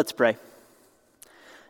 [0.00, 0.38] Let's pray.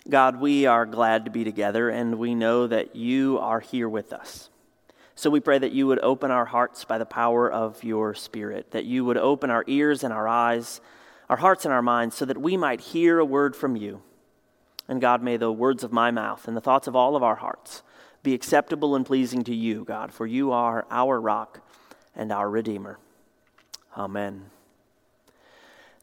[0.08, 4.12] God, we are glad to be together, and we know that you are here with
[4.12, 4.50] us.
[5.16, 8.70] So we pray that you would open our hearts by the power of your Spirit,
[8.70, 10.80] that you would open our ears and our eyes,
[11.28, 14.00] our hearts and our minds, so that we might hear a word from you.
[14.86, 17.34] And God, may the words of my mouth and the thoughts of all of our
[17.34, 17.82] hearts
[18.22, 21.68] be acceptable and pleasing to you, God, for you are our rock
[22.14, 23.00] and our Redeemer.
[23.96, 24.50] Amen.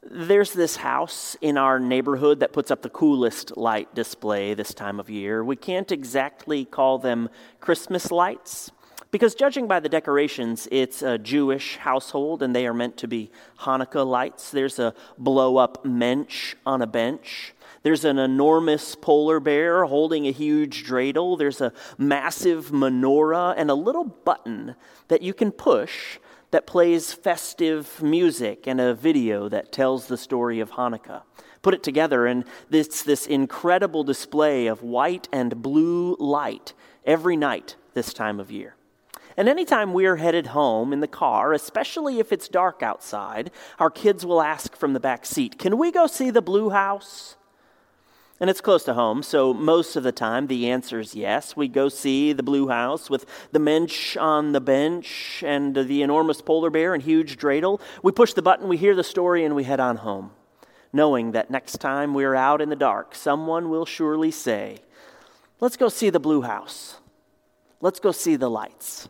[0.09, 5.01] There's this house in our neighborhood that puts up the coolest light display this time
[5.01, 5.43] of year.
[5.43, 7.27] We can't exactly call them
[7.59, 8.71] Christmas lights
[9.11, 13.31] because, judging by the decorations, it's a Jewish household and they are meant to be
[13.59, 14.49] Hanukkah lights.
[14.49, 17.53] There's a blow up mensch on a bench.
[17.83, 21.37] There's an enormous polar bear holding a huge dreidel.
[21.37, 24.75] There's a massive menorah and a little button
[25.09, 26.17] that you can push
[26.51, 31.23] that plays festive music and a video that tells the story of Hanukkah.
[31.61, 36.73] Put it together, and it's this incredible display of white and blue light
[37.05, 38.75] every night this time of year.
[39.35, 44.25] And anytime we're headed home in the car, especially if it's dark outside, our kids
[44.25, 47.35] will ask from the back seat, Can we go see the blue house?
[48.39, 51.55] And it's close to home, so most of the time the answer is yes.
[51.55, 56.41] We go see the blue house with the mensch on the bench and the enormous
[56.41, 57.81] polar bear and huge dreidel.
[58.03, 60.31] We push the button, we hear the story, and we head on home,
[60.93, 64.79] knowing that next time we're out in the dark, someone will surely say,
[65.59, 66.97] Let's go see the blue house.
[67.81, 69.09] Let's go see the lights.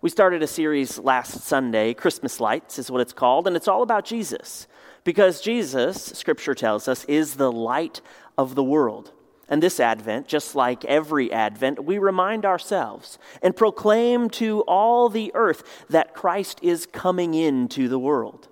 [0.00, 3.84] We started a series last Sunday, Christmas Lights is what it's called, and it's all
[3.84, 4.66] about Jesus.
[5.04, 8.00] Because Jesus, Scripture tells us, is the light
[8.38, 9.12] of the world.
[9.48, 15.30] And this Advent, just like every Advent, we remind ourselves and proclaim to all the
[15.34, 18.48] earth that Christ is coming into the world.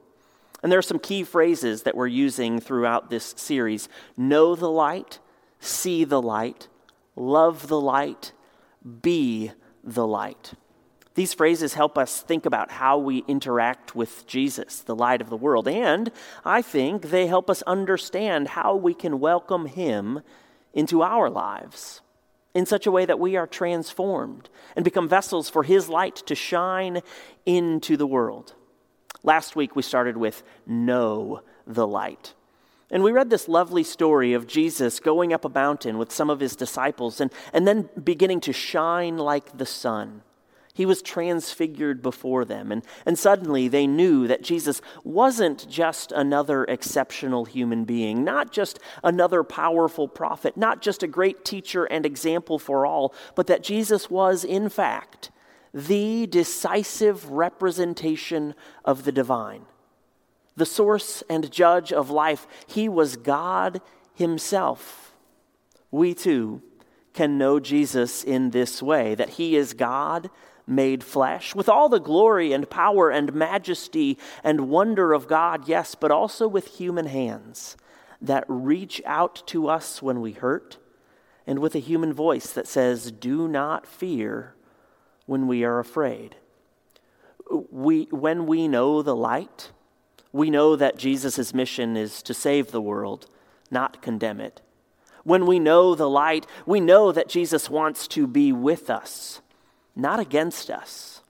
[0.63, 5.21] And there are some key phrases that we're using throughout this series know the light,
[5.59, 6.69] see the light,
[7.17, 8.33] love the light,
[9.01, 10.53] be the light.
[11.15, 15.37] These phrases help us think about how we interact with Jesus, the light of the
[15.37, 16.11] world, and
[16.45, 20.21] I think they help us understand how we can welcome him
[20.73, 22.01] into our lives
[22.55, 26.35] in such a way that we are transformed and become vessels for his light to
[26.35, 27.01] shine
[27.45, 28.55] into the world.
[29.23, 32.35] Last week we started with Know the Light.
[32.91, 36.41] And we read this lovely story of Jesus going up a mountain with some of
[36.41, 40.23] his disciples and, and then beginning to shine like the sun.
[40.73, 42.71] He was transfigured before them.
[42.71, 48.79] And, and suddenly they knew that Jesus wasn't just another exceptional human being, not just
[49.03, 54.09] another powerful prophet, not just a great teacher and example for all, but that Jesus
[54.09, 55.31] was, in fact,
[55.75, 58.55] the decisive representation
[58.85, 59.67] of the divine,
[60.57, 62.47] the source and judge of life.
[62.67, 63.81] He was God
[64.15, 65.15] Himself.
[65.91, 66.63] We too
[67.13, 70.31] can know Jesus in this way that He is God
[70.67, 75.95] made flesh, with all the glory and power and majesty and wonder of God, yes,
[75.95, 77.77] but also with human hands
[78.23, 80.79] that reach out to us when we hurt,
[81.47, 84.55] and with a human voice that says, Do not fear
[85.27, 86.37] when we are afraid.
[87.71, 89.73] We, when we know the light,
[90.33, 93.27] we know that Jesus' mission is to save the world,
[93.71, 94.61] not condemn it.
[95.25, 99.41] When we know the light, we know that Jesus wants to be with us
[100.01, 101.23] not against us.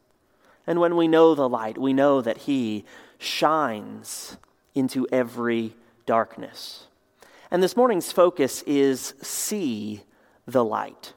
[0.67, 2.85] And when we know the light, we know that He
[3.19, 4.37] shines
[4.75, 5.75] into every
[6.07, 6.87] darkness.
[7.51, 10.05] And this morning's focus is see
[10.47, 11.13] the light.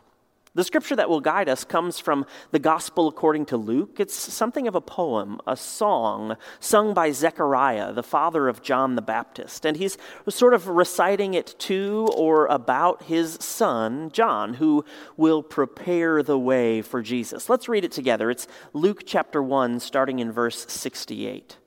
[0.55, 3.99] The scripture that will guide us comes from the Gospel according to Luke.
[3.99, 9.01] It's something of a poem, a song sung by Zechariah, the father of John the
[9.01, 9.65] Baptist.
[9.65, 9.97] And he's
[10.29, 14.85] sort of reciting it to or about his son, John, who
[15.17, 17.49] will prepare the way for Jesus.
[17.49, 18.29] Let's read it together.
[18.29, 21.57] It's Luke chapter 1, starting in verse 68.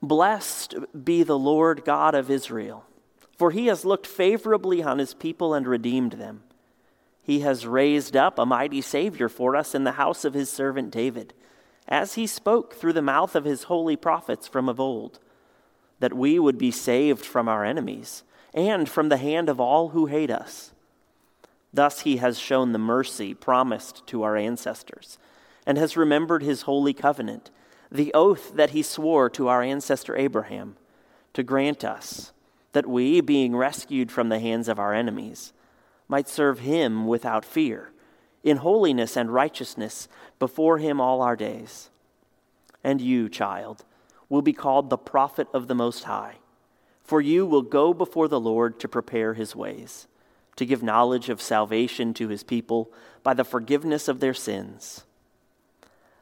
[0.00, 2.84] Blessed be the Lord God of Israel,
[3.36, 6.44] for he has looked favorably on his people and redeemed them.
[7.22, 10.90] He has raised up a mighty Savior for us in the house of his servant
[10.90, 11.34] David,
[11.86, 15.18] as he spoke through the mouth of his holy prophets from of old,
[15.98, 18.22] that we would be saved from our enemies
[18.54, 20.72] and from the hand of all who hate us.
[21.72, 25.18] Thus he has shown the mercy promised to our ancestors,
[25.66, 27.50] and has remembered his holy covenant,
[27.92, 30.76] the oath that he swore to our ancestor Abraham,
[31.32, 32.32] to grant us
[32.72, 35.52] that we, being rescued from the hands of our enemies,
[36.10, 37.92] might serve him without fear,
[38.42, 40.08] in holiness and righteousness
[40.40, 41.88] before him all our days.
[42.82, 43.84] And you, child,
[44.28, 46.36] will be called the prophet of the Most High
[47.04, 50.08] For you will go before the Lord to prepare his ways,
[50.56, 52.92] to give knowledge of salvation to his people
[53.22, 55.04] by the forgiveness of their sins.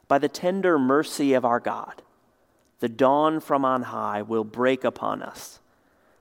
[0.07, 2.03] By the tender mercy of our God,
[2.81, 5.61] the dawn from on high will break upon us,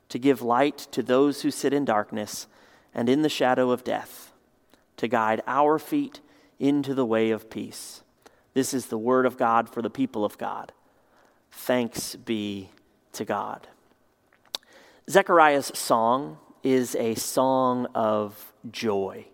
[0.10, 2.48] to give light to those who sit in darkness
[2.97, 4.33] and in the shadow of death,
[4.97, 6.19] to guide our feet
[6.59, 8.01] into the way of peace.
[8.53, 10.71] This is the word of God for the people of God.
[11.51, 12.71] Thanks be
[13.13, 13.67] to God.
[15.09, 19.27] Zechariah's song is a song of joy,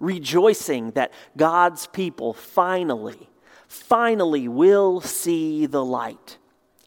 [0.00, 3.28] rejoicing that God's people finally,
[3.68, 6.38] finally will see the light.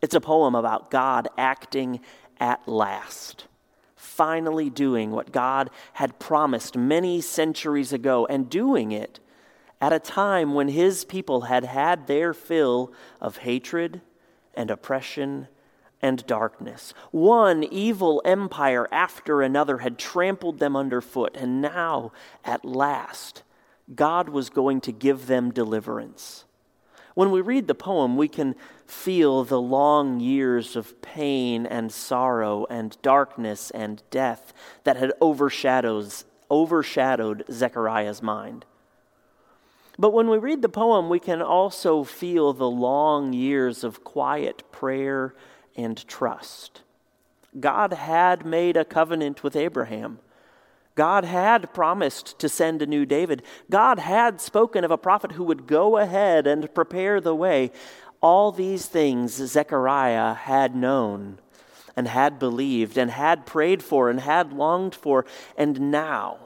[0.01, 2.01] It's a poem about God acting
[2.39, 3.45] at last,
[4.13, 9.19] finally doing what God had promised many centuries ago and doing it
[9.81, 14.01] at a time when his people had had their fill of hatred
[14.53, 15.47] and oppression
[16.01, 16.93] and darkness.
[17.11, 22.11] One evil empire after another had trampled them underfoot, and now,
[22.43, 23.43] at last,
[23.95, 26.45] God was going to give them deliverance.
[27.13, 28.55] When we read the poem, we can
[28.87, 36.13] feel the long years of pain and sorrow and darkness and death that had overshadowed
[37.51, 38.65] Zechariah's mind.
[39.97, 44.63] But when we read the poem, we can also feel the long years of quiet
[44.71, 45.35] prayer
[45.75, 46.81] and trust.
[47.59, 50.17] God had made a covenant with Abraham.
[50.95, 53.41] God had promised to send a new David.
[53.69, 57.71] God had spoken of a prophet who would go ahead and prepare the way.
[58.21, 61.39] All these things Zechariah had known
[61.95, 65.25] and had believed and had prayed for and had longed for.
[65.57, 66.37] And now,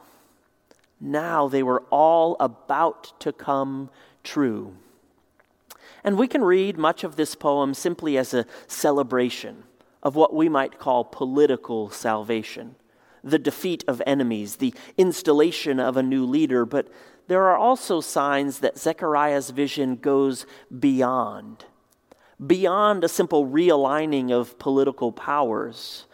[0.99, 3.89] now they were all about to come
[4.23, 4.75] true.
[6.03, 9.63] And we can read much of this poem simply as a celebration
[10.01, 12.75] of what we might call political salvation
[13.29, 16.65] the defeat of enemies, the installation of a new leader.
[16.65, 16.87] But
[17.27, 20.45] there are also signs that Zechariah's vision goes
[20.79, 21.65] beyond,
[22.45, 26.07] beyond a simple realigning of political powers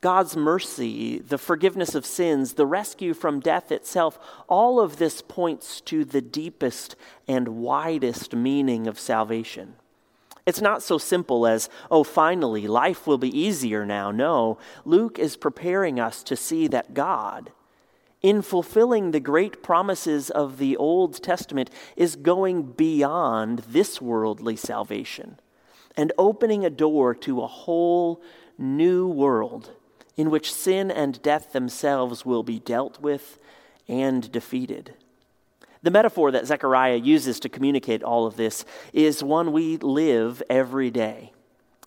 [0.00, 4.18] God's mercy, the forgiveness of sins, the rescue from death itself,
[4.48, 6.96] all of this points to the deepest
[7.28, 9.74] and widest meaning of salvation.
[10.50, 14.10] It's not so simple as, oh, finally, life will be easier now.
[14.10, 17.52] No, Luke is preparing us to see that God,
[18.20, 25.38] in fulfilling the great promises of the Old Testament, is going beyond this worldly salvation
[25.96, 28.20] and opening a door to a whole
[28.58, 29.70] new world
[30.16, 33.38] in which sin and death themselves will be dealt with
[33.86, 34.94] and defeated.
[35.82, 40.90] The metaphor that Zechariah uses to communicate all of this is one we live every
[40.90, 41.32] day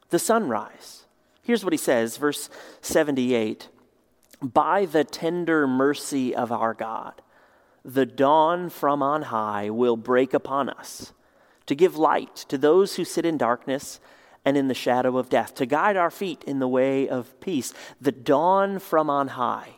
[0.10, 1.06] the sunrise.
[1.42, 2.50] Here's what he says, verse
[2.82, 3.68] 78
[4.42, 7.22] By the tender mercy of our God,
[7.84, 11.14] the dawn from on high will break upon us
[11.66, 14.00] to give light to those who sit in darkness
[14.46, 17.74] and in the shadow of death, to guide our feet in the way of peace.
[18.02, 19.70] The dawn from on high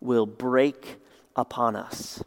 [0.00, 1.00] will break
[1.34, 2.22] upon us.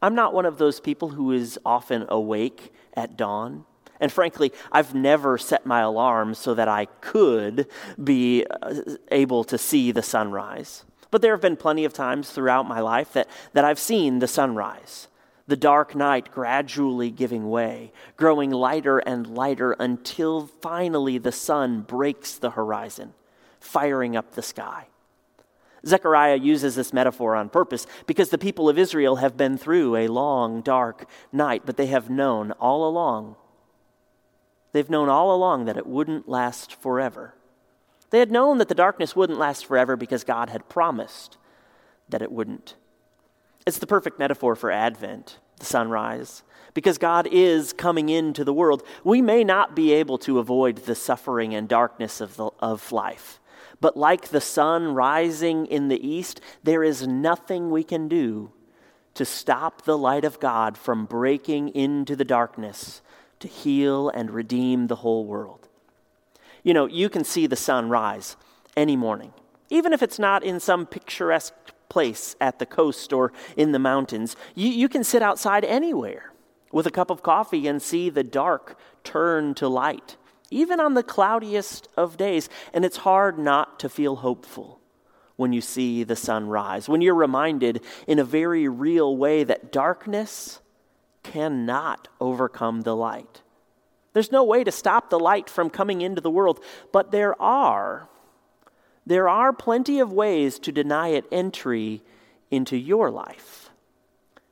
[0.00, 3.64] I'm not one of those people who is often awake at dawn.
[4.00, 7.66] And frankly, I've never set my alarm so that I could
[8.02, 8.74] be uh,
[9.10, 10.84] able to see the sunrise.
[11.10, 14.28] But there have been plenty of times throughout my life that, that I've seen the
[14.28, 15.08] sunrise
[15.48, 22.34] the dark night gradually giving way, growing lighter and lighter until finally the sun breaks
[22.34, 23.14] the horizon,
[23.58, 24.86] firing up the sky.
[25.86, 30.08] Zechariah uses this metaphor on purpose because the people of Israel have been through a
[30.08, 33.36] long, dark night, but they have known all along,
[34.72, 37.34] they've known all along that it wouldn't last forever.
[38.10, 41.36] They had known that the darkness wouldn't last forever because God had promised
[42.08, 42.74] that it wouldn't.
[43.66, 46.42] It's the perfect metaphor for Advent, the sunrise.
[46.72, 50.94] Because God is coming into the world, we may not be able to avoid the
[50.94, 53.40] suffering and darkness of, the, of life.
[53.80, 58.52] But like the sun rising in the east, there is nothing we can do
[59.14, 63.02] to stop the light of God from breaking into the darkness
[63.40, 65.68] to heal and redeem the whole world.
[66.62, 68.36] You know, you can see the sun rise
[68.76, 69.32] any morning,
[69.70, 71.54] even if it's not in some picturesque
[71.88, 74.36] place at the coast or in the mountains.
[74.54, 76.32] You, you can sit outside anywhere
[76.72, 80.16] with a cup of coffee and see the dark turn to light,
[80.50, 82.48] even on the cloudiest of days.
[82.72, 84.80] And it's hard not to feel hopeful
[85.36, 89.70] when you see the sun rise, when you're reminded in a very real way that
[89.70, 90.60] darkness
[91.22, 93.42] cannot overcome the light.
[94.14, 96.60] There's no way to stop the light from coming into the world,
[96.92, 98.08] but there are
[99.06, 102.02] there are plenty of ways to deny it entry
[102.50, 103.67] into your life.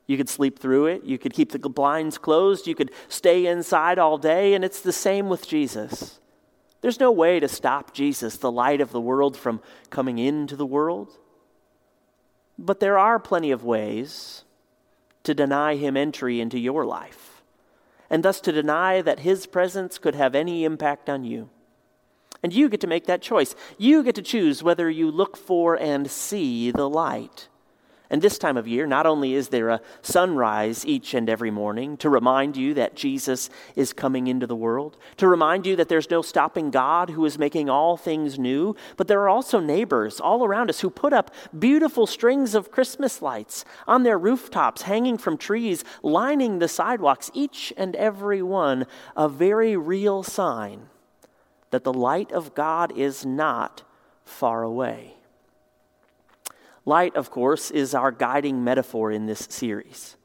[0.06, 1.04] You could sleep through it.
[1.04, 2.66] You could keep the blinds closed.
[2.66, 4.54] You could stay inside all day.
[4.54, 6.20] And it's the same with Jesus.
[6.80, 9.60] There's no way to stop Jesus, the light of the world, from
[9.90, 11.10] coming into the world.
[12.58, 14.44] But there are plenty of ways
[15.24, 17.42] to deny him entry into your life,
[18.08, 21.50] and thus to deny that his presence could have any impact on you.
[22.42, 23.56] And you get to make that choice.
[23.76, 27.48] You get to choose whether you look for and see the light
[28.10, 31.96] and this time of year, not only is there a sunrise each and every morning
[31.98, 36.10] to remind you that Jesus is coming into the world, to remind you that there's
[36.10, 40.44] no stopping God who is making all things new, but there are also neighbors all
[40.44, 45.36] around us who put up beautiful strings of Christmas lights on their rooftops, hanging from
[45.36, 48.86] trees, lining the sidewalks, each and every one
[49.16, 50.88] a very real sign
[51.70, 53.82] that the light of God is not
[54.24, 55.14] far away.
[56.86, 60.16] Light, of course, is our guiding metaphor in this series.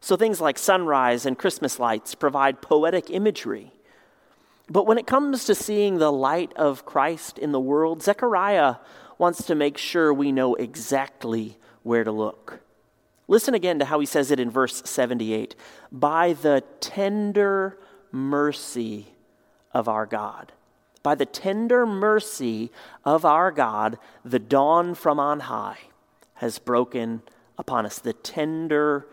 [0.00, 3.72] So things like sunrise and Christmas lights provide poetic imagery.
[4.68, 8.76] But when it comes to seeing the light of Christ in the world, Zechariah
[9.16, 12.60] wants to make sure we know exactly where to look.
[13.28, 15.54] Listen again to how he says it in verse 78
[15.92, 17.78] by the tender
[18.10, 19.06] mercy
[19.72, 20.52] of our God.
[21.06, 22.72] By the tender mercy
[23.04, 25.78] of our God, the dawn from on high
[26.34, 27.22] has broken
[27.56, 28.00] upon us.
[28.00, 29.06] The tender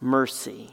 [0.00, 0.70] mercy.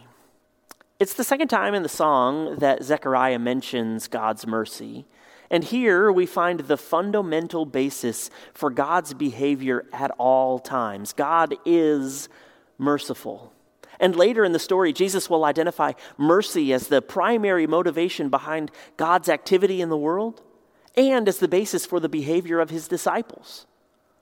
[1.00, 5.06] It's the second time in the song that Zechariah mentions God's mercy.
[5.52, 11.14] And here we find the fundamental basis for God's behavior at all times.
[11.14, 12.30] God is
[12.80, 13.54] merciful.
[14.00, 19.30] And later in the story, Jesus will identify mercy as the primary motivation behind God's
[19.30, 20.42] activity in the world
[20.98, 23.68] and as the basis for the behavior of his disciples.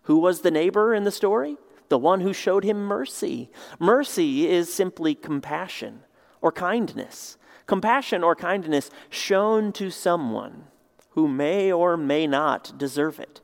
[0.04, 1.58] Who was the neighbor in the story?
[1.90, 3.50] The one who showed him mercy.
[3.80, 6.02] Mercy is simply compassion
[6.42, 7.38] or kindness.
[7.66, 10.66] Compassion or kindness shown to someone
[11.12, 13.42] who may or may not deserve it.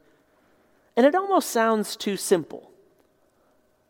[0.97, 2.71] And it almost sounds too simple.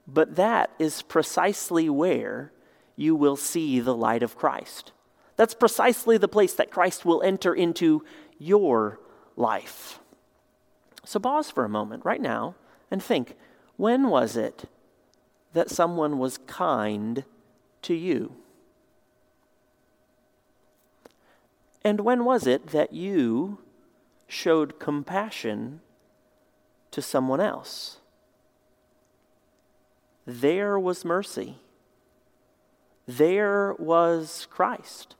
[0.07, 2.51] But that is precisely where
[2.95, 4.91] you will see the light of Christ.
[5.35, 8.03] That's precisely the place that Christ will enter into
[8.37, 8.99] your
[9.41, 9.99] life.
[11.03, 12.55] So pause for a moment right now
[12.89, 13.35] and think
[13.75, 14.65] when was it
[15.53, 17.25] that someone was kind
[17.81, 18.35] to you?
[21.83, 23.57] And when was it that you
[24.27, 25.81] showed compassion
[26.91, 27.97] to someone else?
[30.27, 31.55] There was mercy.
[33.07, 35.15] There was Christ.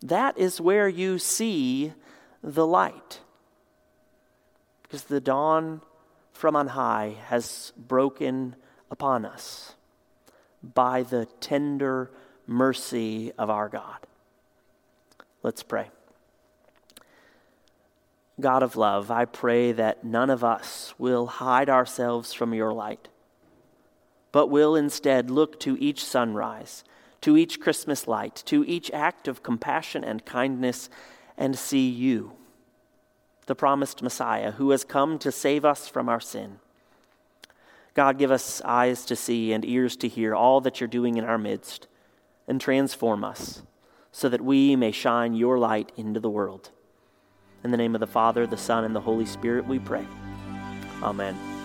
[0.00, 1.92] That is where you see
[2.42, 3.20] the light.
[4.82, 5.82] Because the dawn
[6.32, 8.56] from on high has broken
[8.90, 9.74] upon us
[10.62, 12.10] by the tender
[12.46, 13.98] mercy of our God.
[15.42, 15.90] Let's pray.
[18.40, 23.08] God of love, I pray that none of us will hide ourselves from your light,
[24.32, 26.82] but will instead look to each sunrise,
[27.20, 30.88] to each Christmas light, to each act of compassion and kindness,
[31.36, 32.32] and see you
[33.46, 36.58] the promised Messiah who has come to save us from our sin.
[37.94, 41.24] God, give us eyes to see and ears to hear all that you're doing in
[41.24, 41.86] our midst
[42.48, 43.62] and transform us
[44.10, 46.70] so that we may shine your light into the world.
[47.64, 50.06] In the name of the Father, the Son, and the Holy Spirit, we pray.
[51.02, 51.61] Amen.